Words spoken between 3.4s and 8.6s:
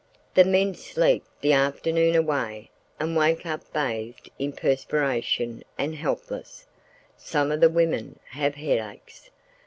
up bathed in perspiration and helpless; some of the women have